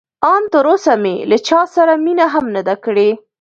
ان 0.31 0.41
تراوسه 0.53 0.93
مې 1.03 1.15
له 1.29 1.37
چا 1.47 1.59
سره 1.75 1.93
مینه 2.03 2.25
هم 2.33 2.45
نه 2.55 2.61
ده 2.67 2.75
کړې. 2.85 3.09